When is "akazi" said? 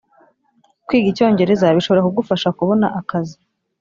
2.99-3.37